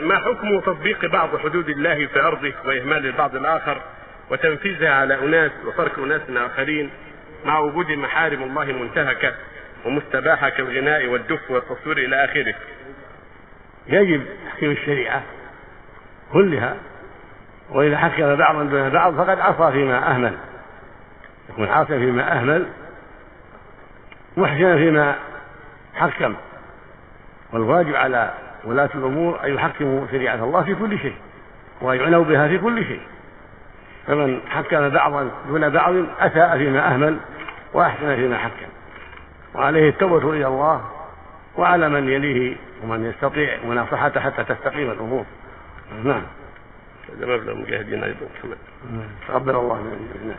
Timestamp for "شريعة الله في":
30.10-30.74